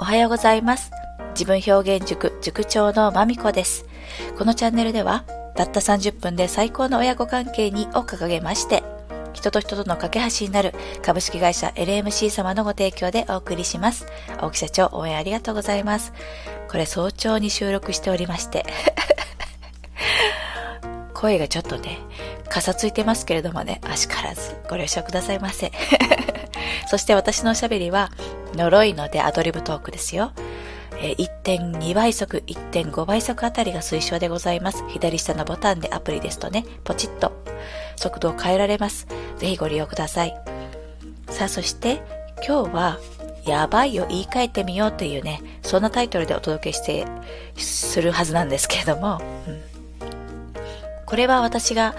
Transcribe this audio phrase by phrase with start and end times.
[0.00, 0.90] おはようございます。
[1.32, 3.84] 自分表現塾塾長のまみこです。
[4.38, 8.82] このチャンネルでは、たった30分で最高の親子関係にを掲げまして、
[9.34, 14.06] 人と人との架け橋になる株式会社 LMC 様のご提供でお送りします。
[14.38, 16.14] 青木社長、応援ありがとうございます。
[16.70, 18.64] これ早朝に収録しておりまして
[21.12, 21.98] 声がちょっとね、
[22.48, 25.70] かさついてますけれどもね、足からずご了承くださいませ。
[26.90, 28.10] そして私のおしゃべりは、
[28.54, 30.32] 呪いのでアドリブトークですよ。
[31.00, 34.82] 1.2倍速、1.5倍速あたりが推奨でございます。
[34.88, 37.30] 左下のボタンでアプリですとね、ポチッと
[37.94, 39.06] 速度を変えられます。
[39.38, 40.36] ぜひご利用ください。
[41.28, 42.02] さあ、そして
[42.44, 42.98] 今日は、
[43.46, 47.06] やばいを言い換えてみようというね、そんなタイトルでお届けして、
[47.54, 49.62] するはずなんですけれども、うん、
[51.06, 51.94] これは私が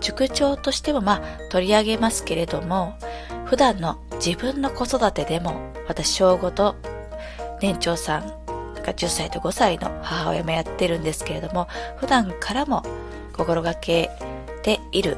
[0.00, 2.96] 塾長としてもまあ取り上げますけれども、
[3.46, 6.76] 普段の自分の子育てでも私小5と
[7.60, 8.26] 年長さん
[8.86, 12.82] が10歳と5歳の母親もやってるんですけれども、普段からも
[13.32, 14.10] 心がけ
[14.62, 15.16] ている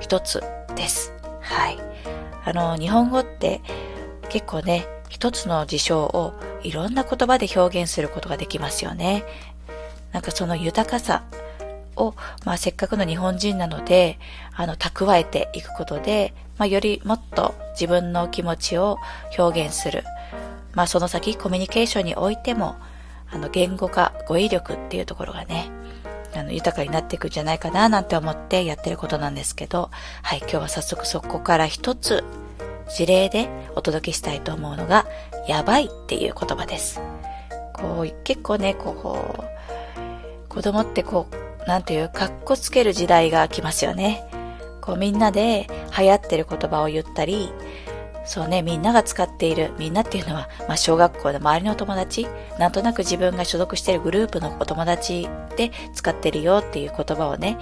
[0.00, 0.42] 一つ
[0.74, 1.12] です。
[1.40, 1.78] はい。
[2.44, 3.60] あの、日本語って
[4.28, 9.24] 結構ね、一つの事象をいろんな言葉で表現することができますよね。
[10.12, 11.24] なんかその豊かさ
[11.96, 14.18] を、まあせっかくの日本人なので、
[14.54, 18.98] あの、蓄えていくことで、まあよりもっと自分の気持ちを
[19.38, 20.04] 表現する。
[20.74, 22.76] まあその先コミュニケーションにおいても、
[23.30, 25.70] あの、言語化、語彙力っていうところがね、
[26.34, 29.90] あの、豊かになっていくんじゃないかななんて思ってやってることなんですけど、
[30.22, 32.24] はい、今日は早速そこから一つ
[32.88, 35.06] 事例でお届けしたいと思うのが、
[35.48, 37.00] やばいっていう言葉です。
[37.72, 41.26] こう、結構ね、こう、子供ってこ
[41.64, 44.28] う、なんていう、かっこつける時代が来ますよね。
[44.86, 45.66] こうみんなで
[45.98, 47.52] 流行ってる言葉を言ったり、
[48.26, 52.26] そうね、みんなが使っている、みんなっていうのは、まあ、小学校の周りの友達、
[52.58, 57.56] なんとなく自分が所属しているグループのお友達で使ってるよっていう言葉をね、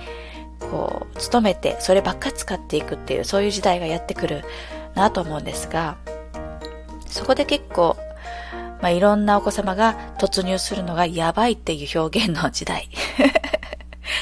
[0.61, 4.43] こう、努めて、そればっか使っていくっていう、そういう時代がやってくる
[4.95, 5.99] なと思うんですが、
[7.07, 7.99] そこで結構、
[8.81, 12.89] まあ、いろんなお子様が突入するのがやばいっていう表現の時代。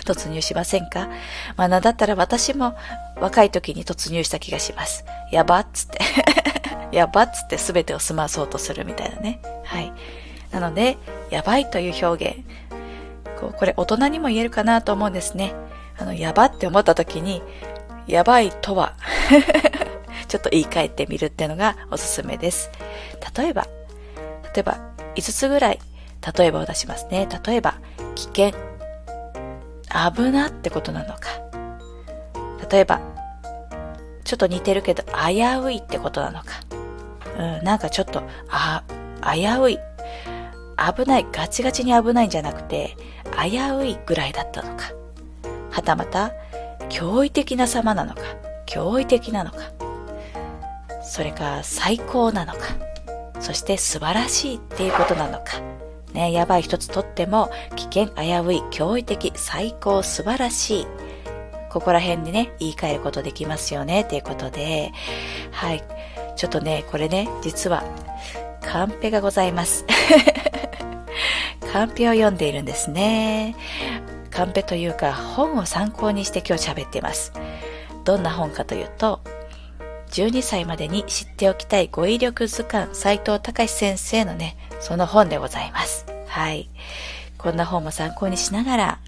[0.04, 1.08] 突入しませんか？
[1.56, 2.74] まあ、なんだったら私も
[3.20, 5.04] 若い時に突入した気がします。
[5.30, 5.98] やばっつって。
[6.96, 9.40] やばっつって全てを済まそうとするみたいなね。
[9.64, 9.92] はい。
[10.50, 10.98] なので、
[11.30, 12.44] やばいという表現。
[13.40, 15.54] こうこれ大人にも言えるかなと思うんですね。
[15.98, 17.42] あの、やばって思った時に、
[18.06, 18.94] やばいとは
[20.28, 22.70] ちょっと言い換えてみるっていうのがおすすめです。
[23.36, 23.66] 例えば、
[24.54, 24.78] 例えば、
[25.14, 25.78] 5つぐらい、
[26.36, 27.28] 例えばを出しますね。
[27.46, 27.74] 例えば、
[28.14, 28.52] 危険、
[29.92, 31.20] 危なってことなのか。
[32.70, 33.00] 例えば、
[34.24, 36.46] ちょっと似てるけど、危ういってことなのか。
[37.38, 38.82] うん、なんかちょっと、あ、
[39.22, 39.78] 危うい。
[40.96, 42.96] 危ない、ガチガチに危ないんじゃなくて、
[43.38, 44.92] 危ういぐらいだったのか。
[45.70, 46.32] はたまた、
[46.88, 48.22] 驚異的な様なのか。
[48.66, 49.58] 驚異的なのか。
[51.02, 52.60] それか、最高なのか。
[53.40, 55.60] そして素晴らしいっていうことなのか。
[56.12, 60.86] ね、やばい一つとっても、危険、危うい、驚異的、最高、素晴らしい。
[61.70, 64.92] ここら辺でね、言い換えることできますよね、ということで、
[65.50, 65.82] はい。
[66.36, 67.82] ちょっとね、これね、実は、
[68.60, 69.86] カンペがございます。
[71.72, 73.56] カンペを読んでいるんですね。
[74.30, 77.32] カンペというか、本を参考にして今日喋っています。
[78.04, 79.20] どんな本かというと、
[80.12, 86.04] 12歳までに知っておきたい語彙力図鑑斉藤隆先生のね、その本でございます。
[86.28, 86.68] はい。
[87.38, 88.98] こんな本も参考にしながら、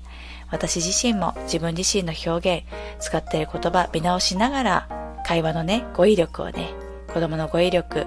[0.50, 2.64] 私自身も自分自身の表
[2.98, 4.88] 現、使っている言葉見直しながら、
[5.26, 6.72] 会話のね、語彙力をね、
[7.12, 8.06] 子供の語彙力、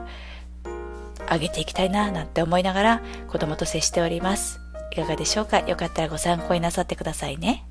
[1.30, 4.60] 上げていきたいな、なんて思いながら、子供と接しております。
[4.92, 5.60] いかがでしょうか？
[5.60, 7.64] よかったらご参考になさってくださいね。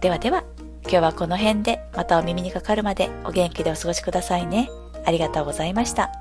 [0.00, 0.44] ではでは、
[0.84, 4.70] 今日はこの辺でまたお耳にかかるまでお元気でお過ごしくださいね。
[5.04, 6.12] ありがとうございました。